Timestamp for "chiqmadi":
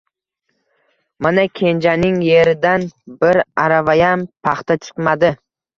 4.87-5.37